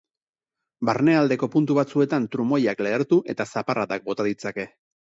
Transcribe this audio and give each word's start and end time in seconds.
Barnealdeko 0.89 1.51
puntu 1.57 1.77
batzuetan 1.81 2.27
trumoiak 2.37 2.85
lehertu 2.89 3.23
eta 3.37 3.49
zaparradak 3.57 4.11
bota 4.13 4.31
ditzake. 4.33 4.71